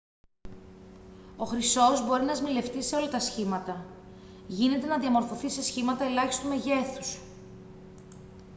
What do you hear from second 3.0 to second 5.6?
τα σχήματα γίνεται να διαμορφωθεί